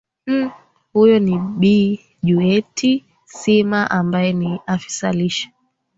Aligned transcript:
m 0.25 0.49
huyo 0.93 1.19
ni 1.19 1.37
bi 1.39 1.99
juiet 2.23 3.03
sima 3.25 3.91
ambaye 3.91 4.33
ni 4.33 4.59
afisa 4.67 5.11
lishe 5.11 5.51